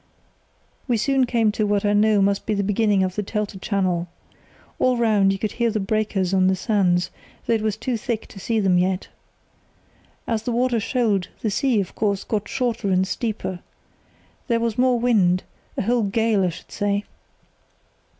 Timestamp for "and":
12.89-13.07